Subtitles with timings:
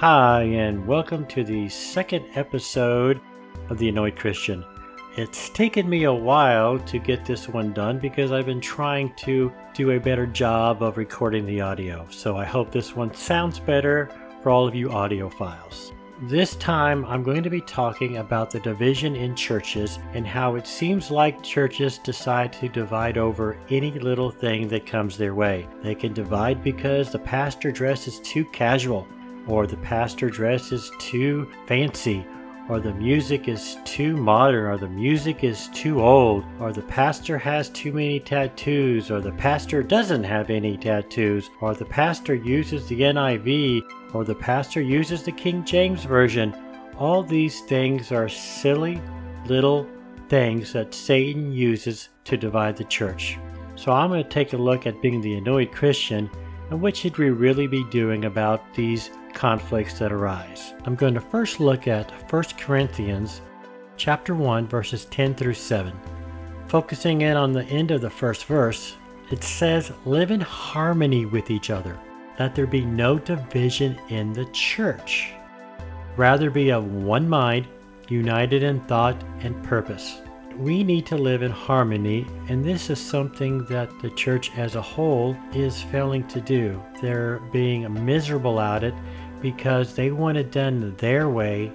[0.00, 3.20] Hi, and welcome to the second episode
[3.68, 4.64] of The Annoyed Christian.
[5.16, 9.52] It's taken me a while to get this one done because I've been trying to
[9.74, 12.06] do a better job of recording the audio.
[12.10, 14.08] So I hope this one sounds better
[14.40, 15.90] for all of you audiophiles.
[16.22, 20.68] This time, I'm going to be talking about the division in churches and how it
[20.68, 25.66] seems like churches decide to divide over any little thing that comes their way.
[25.82, 29.08] They can divide because the pastor dresses too casual
[29.48, 32.24] or the pastor dress is too fancy,
[32.68, 37.38] or the music is too modern, or the music is too old, or the pastor
[37.38, 42.86] has too many tattoos, or the pastor doesn't have any tattoos, or the pastor uses
[42.86, 46.54] the NIV, or the pastor uses the King James Version.
[46.98, 49.00] All these things are silly
[49.46, 49.88] little
[50.28, 53.38] things that Satan uses to divide the church.
[53.76, 56.28] So I'm going to take a look at being the annoyed Christian
[56.70, 60.74] and what should we really be doing about these conflicts that arise.
[60.84, 63.40] I'm going to first look at 1 Corinthians
[63.96, 65.92] chapter 1 verses 10 through 7.
[66.66, 68.96] Focusing in on the end of the first verse,
[69.30, 71.98] it says, "Live in harmony with each other.
[72.36, 75.32] that there be no division in the church.
[76.16, 77.66] Rather be of one mind,
[78.08, 80.20] united in thought and purpose."
[80.58, 84.82] We need to live in harmony, and this is something that the church as a
[84.82, 86.82] whole is failing to do.
[87.00, 88.94] They're being miserable at it
[89.40, 91.72] because they want it done their way.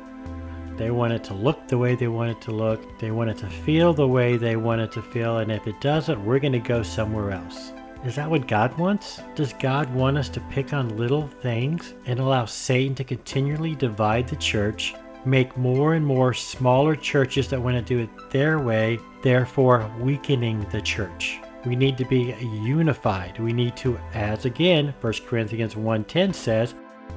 [0.75, 2.99] They want it to look the way they want it to look.
[2.99, 5.37] They want it to feel the way they want it to feel.
[5.37, 7.71] And if it doesn't, we're going to go somewhere else.
[8.05, 9.21] Is that what God wants?
[9.33, 14.27] Does God want us to pick on little things and allow Satan to continually divide
[14.27, 14.93] the church,
[15.25, 20.65] make more and more smaller churches that want to do it their way, therefore weakening
[20.71, 21.39] the church?
[21.65, 23.39] We need to be unified.
[23.39, 26.75] We need to, as again, 1 Corinthians 1.10 says,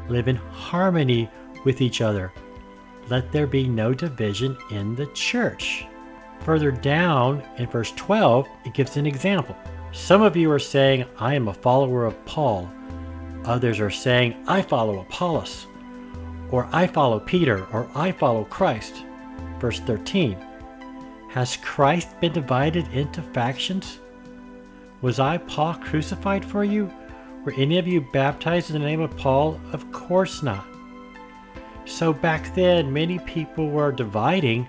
[0.09, 1.29] live in harmony
[1.65, 2.33] with each other.
[3.09, 5.87] Let there be no division in the church.
[6.41, 9.56] Further down in verse 12, it gives an example.
[9.93, 12.71] Some of you are saying, I am a follower of Paul.
[13.44, 15.67] Others are saying, I follow Apollos,
[16.51, 19.05] or I follow Peter, or I follow Christ.
[19.59, 20.37] Verse 13
[21.31, 23.99] Has Christ been divided into factions?
[25.03, 26.91] Was I Paul crucified for you?
[27.45, 29.61] Were any of you baptized in the name of Paul?
[29.73, 30.67] Of course not.
[31.85, 34.67] So back then, many people were dividing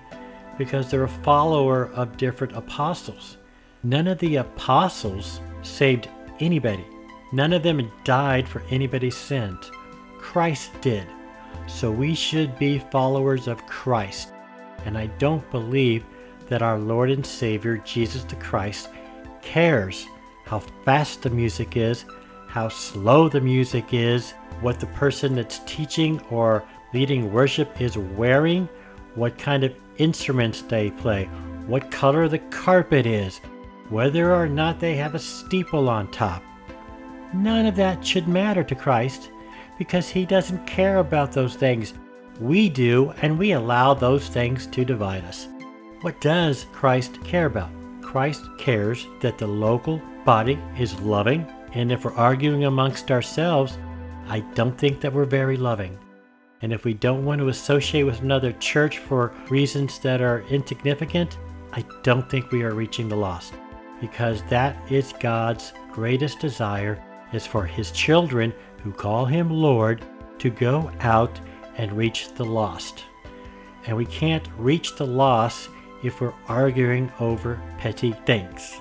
[0.56, 3.36] because they're a follower of different apostles.
[3.82, 6.08] None of the apostles saved
[6.40, 6.84] anybody.
[7.32, 9.70] None of them died for anybody's sins.
[10.18, 11.06] Christ did.
[11.66, 14.32] So we should be followers of Christ.
[14.84, 16.04] And I don't believe
[16.48, 18.88] that our Lord and Savior, Jesus the Christ,
[19.42, 20.06] cares
[20.44, 22.04] how fast the music is
[22.48, 24.32] how slow the music is,
[24.62, 28.68] what the person that's teaching or leading worship is wearing,
[29.14, 31.26] what kind of instruments they play,
[31.66, 33.38] what color the carpet is,
[33.90, 36.42] whether or not they have a steeple on top.
[37.34, 39.30] None of that should matter to Christ
[39.78, 41.94] because he doesn't care about those things.
[42.40, 45.48] We do, and we allow those things to divide us.
[46.02, 47.70] What does Christ care about?
[48.02, 53.76] Christ cares that the local body is loving and if we're arguing amongst ourselves,
[54.28, 55.98] I don't think that we're very loving.
[56.62, 61.38] And if we don't want to associate with another church for reasons that are insignificant,
[61.72, 63.54] I don't think we are reaching the lost.
[64.00, 68.52] Because that is God's greatest desire is for his children
[68.82, 70.04] who call him Lord
[70.38, 71.40] to go out
[71.76, 73.04] and reach the lost.
[73.86, 75.70] And we can't reach the lost
[76.02, 78.80] if we're arguing over petty things.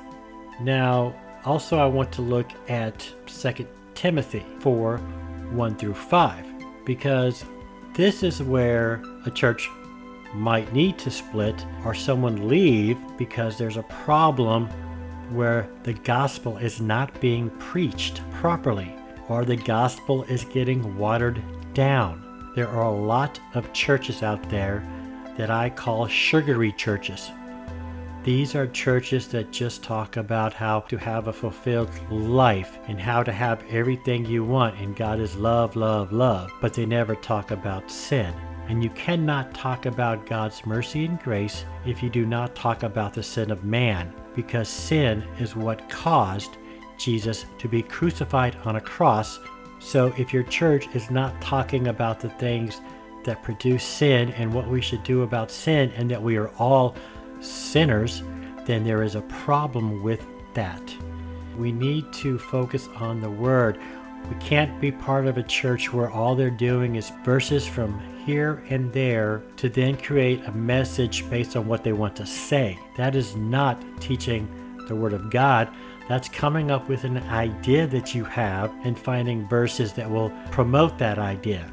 [0.59, 1.16] Now,
[1.46, 6.46] also, I want to look at 2 Timothy 4 1 through 5,
[6.86, 7.46] because
[7.94, 9.69] this is where a church
[10.34, 14.68] might need to split or someone leave because there's a problem
[15.31, 18.97] where the gospel is not being preached properly
[19.29, 21.41] or the gospel is getting watered
[21.73, 22.51] down.
[22.55, 24.83] There are a lot of churches out there
[25.38, 27.31] that I call sugary churches
[28.27, 33.24] these are churches that just talk about how to have a fulfilled life and how
[33.24, 37.51] to have everything you want, and God is love, love, love, but they never talk
[37.51, 38.33] about sin.
[38.68, 43.13] And you cannot talk about God's mercy and grace if you do not talk about
[43.13, 46.57] the sin of man, because sin is what caused
[46.97, 49.39] Jesus to be crucified on a cross.
[49.79, 52.81] So if your church is not talking about the things
[53.23, 56.95] that produce sin and what we should do about sin, and that we are all
[57.41, 58.23] sinners,
[58.65, 60.95] then there is a problem with that.
[61.57, 63.79] We need to focus on the Word.
[64.29, 68.63] We can't be part of a church where all they're doing is verses from here
[68.69, 72.77] and there to then create a message based on what they want to say.
[72.97, 74.47] That is not teaching
[74.88, 75.73] the Word of God.
[76.07, 80.98] That's coming up with an idea that you have and finding verses that will promote
[80.98, 81.71] that idea.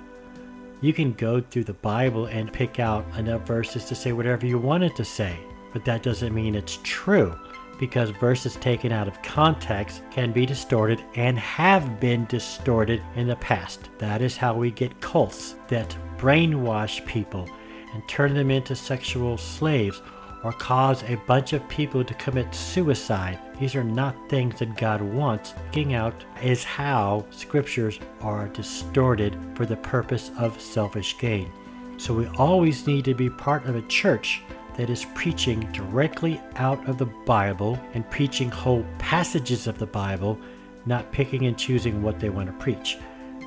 [0.80, 4.58] You can go through the Bible and pick out enough verses to say whatever you
[4.58, 5.38] wanted to say,
[5.72, 7.34] but that doesn't mean it's true
[7.78, 13.36] because verses taken out of context can be distorted and have been distorted in the
[13.36, 13.88] past.
[13.98, 17.48] That is how we get cults that brainwash people
[17.92, 20.02] and turn them into sexual slaves
[20.44, 23.40] or cause a bunch of people to commit suicide.
[23.58, 25.54] These are not things that God wants.
[25.72, 31.50] Getting out is how scriptures are distorted for the purpose of selfish gain.
[31.96, 34.42] So we always need to be part of a church
[34.76, 40.38] that is preaching directly out of the Bible and preaching whole passages of the Bible,
[40.84, 42.98] not picking and choosing what they want to preach.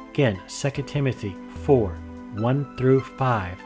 [0.10, 1.90] Again, 2 Timothy 4
[2.36, 3.60] 1 through 5.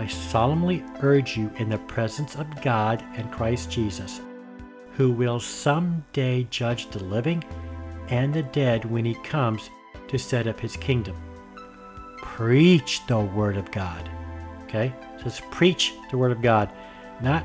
[0.00, 4.22] I solemnly urge you in the presence of God and Christ Jesus,
[4.92, 7.44] who will someday judge the living
[8.08, 9.68] and the dead when he comes
[10.08, 11.14] to set up his kingdom.
[12.16, 14.08] Preach the word of God.
[14.62, 14.90] Okay?
[15.22, 16.72] says preach the word of God,
[17.20, 17.44] not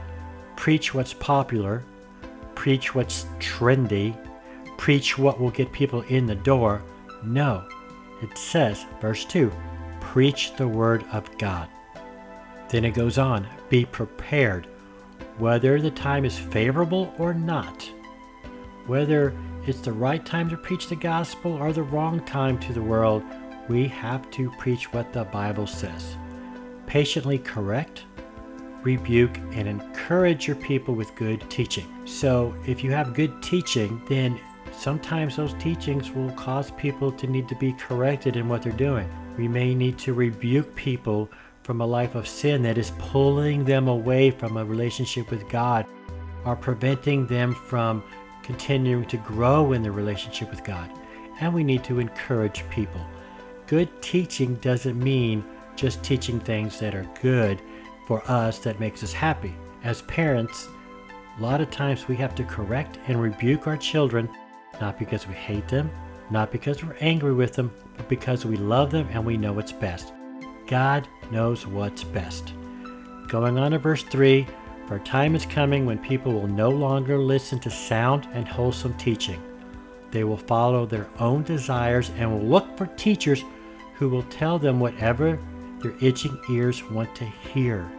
[0.55, 1.83] preach what's popular,
[2.55, 4.15] preach what's trendy,
[4.77, 6.81] preach what will get people in the door.
[7.21, 7.67] No,
[8.21, 9.51] it says, verse 2,
[9.99, 11.67] preach the word of God.
[12.69, 14.67] Then it goes on, be prepared,
[15.37, 17.89] whether the time is favorable or not,
[18.87, 19.33] whether
[19.67, 23.23] it's the right time to preach the gospel or the wrong time to the world,
[23.67, 26.17] we have to preach what the Bible says
[26.85, 28.03] patiently correct,
[28.83, 31.87] rebuke, and encourage your people with good teaching.
[32.05, 34.39] So, if you have good teaching, then
[34.71, 39.09] sometimes those teachings will cause people to need to be corrected in what they're doing.
[39.35, 41.29] We may need to rebuke people
[41.65, 45.87] from a life of sin that is pulling them away from a relationship with God
[46.45, 48.03] or preventing them from
[48.43, 50.91] continuing to grow in their relationship with God.
[51.41, 53.01] And we need to encourage people.
[53.65, 55.43] Good teaching doesn't mean
[55.75, 57.59] just teaching things that are good
[58.05, 59.55] for us that makes us happy.
[59.83, 60.67] As parents,
[61.39, 64.29] a lot of times we have to correct and rebuke our children,
[64.79, 65.89] not because we hate them,
[66.29, 69.71] not because we're angry with them, but because we love them and we know what's
[69.71, 70.13] best.
[70.67, 72.53] God knows what's best.
[73.27, 74.47] Going on to verse 3
[74.87, 79.41] For time is coming when people will no longer listen to sound and wholesome teaching.
[80.11, 83.43] They will follow their own desires and will look for teachers
[83.95, 85.39] who will tell them whatever
[85.79, 87.89] their itching ears want to hear.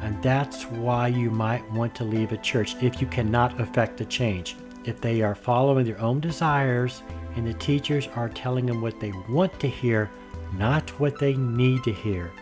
[0.00, 4.04] And that's why you might want to leave a church if you cannot effect a
[4.04, 4.56] change.
[4.84, 7.02] If they are following their own desires
[7.36, 10.10] and the teachers are telling them what they want to hear,
[10.54, 12.32] not what they need to hear.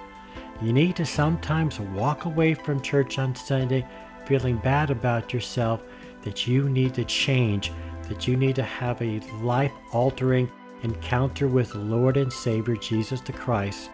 [0.63, 3.87] You need to sometimes walk away from church on Sunday
[4.27, 5.83] feeling bad about yourself,
[6.23, 7.73] that you need to change,
[8.09, 10.51] that you need to have a life altering
[10.83, 13.91] encounter with Lord and Savior Jesus the Christ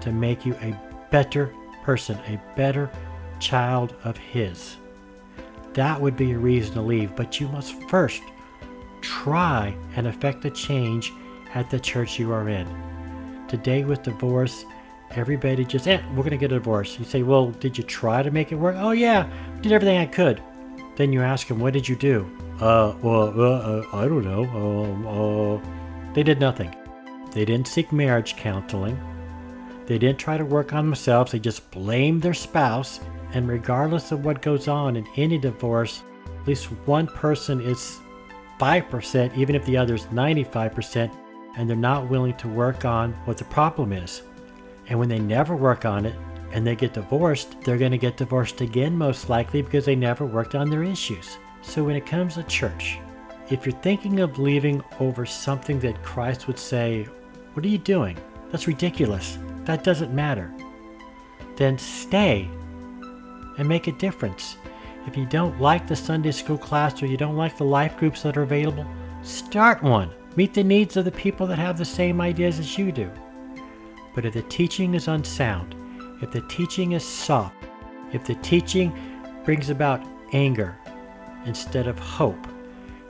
[0.00, 0.78] to make you a
[1.10, 2.90] better person, a better
[3.38, 4.76] child of His.
[5.74, 8.22] That would be a reason to leave, but you must first
[9.02, 11.12] try and effect a change
[11.54, 12.66] at the church you are in.
[13.46, 14.64] Today, with divorce,
[15.16, 16.98] everybody just, eh, we're going to get a divorce.
[16.98, 18.76] You say, well, did you try to make it work?
[18.78, 19.28] Oh, yeah,
[19.62, 20.42] did everything I could.
[20.96, 22.30] Then you ask them, what did you do?
[22.60, 24.44] Uh, well, uh, uh, I don't know.
[24.44, 26.74] Um, uh, they did nothing.
[27.32, 28.98] They didn't seek marriage counseling.
[29.86, 33.00] They didn't try to work on themselves, they just blamed their spouse.
[33.32, 36.02] And regardless of what goes on in any divorce,
[36.40, 37.98] at least one person is
[38.58, 41.14] 5%, even if the other is 95%,
[41.56, 44.22] and they're not willing to work on what the problem is.
[44.88, 46.14] And when they never work on it
[46.52, 50.24] and they get divorced, they're going to get divorced again, most likely, because they never
[50.24, 51.38] worked on their issues.
[51.62, 52.98] So when it comes to church,
[53.50, 57.04] if you're thinking of leaving over something that Christ would say,
[57.54, 58.16] What are you doing?
[58.50, 60.52] That's ridiculous that doesn't matter.
[61.56, 62.48] Then stay
[63.58, 64.56] and make a difference.
[65.06, 68.22] If you don't like the Sunday school class or you don't like the life groups
[68.22, 68.86] that are available,
[69.22, 70.10] start one.
[70.36, 73.10] Meet the needs of the people that have the same ideas as you do.
[74.16, 75.76] But if the teaching is unsound,
[76.22, 77.54] if the teaching is soft,
[78.12, 78.92] if the teaching
[79.44, 80.76] brings about anger
[81.44, 82.48] instead of hope,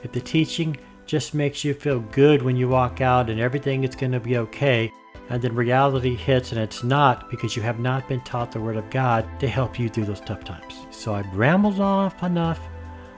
[0.03, 3.95] if the teaching just makes you feel good when you walk out and everything is
[3.95, 4.91] going to be okay,
[5.29, 8.75] and then reality hits and it's not because you have not been taught the Word
[8.75, 10.85] of God to help you through those tough times.
[10.91, 12.59] So I've rambled off enough.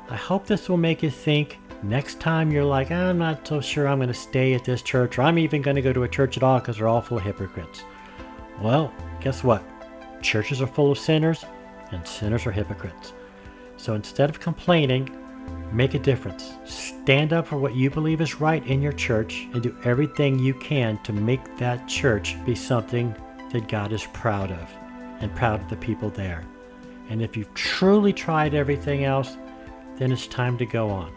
[0.10, 3.88] I hope this will make you think Next time you're like, I'm not so sure
[3.88, 6.10] I'm going to stay at this church, or I'm even going to go to a
[6.10, 7.84] church at all because they're all full of hypocrites.
[8.62, 9.64] Well, guess what?
[10.22, 11.46] Churches are full of sinners,
[11.92, 13.14] and sinners are hypocrites.
[13.78, 15.10] So instead of complaining,
[15.72, 16.54] make a difference.
[16.66, 20.56] Stand up for what you believe is right in your church and do everything you
[20.56, 23.16] can to make that church be something
[23.54, 24.70] that God is proud of
[25.22, 26.44] and proud of the people there.
[27.10, 29.38] And if you've truly tried everything else,
[29.96, 31.14] then it's time to go on.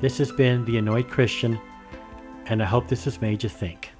[0.00, 1.58] This has been The Annoyed Christian,
[2.46, 3.90] and I hope this has made you think.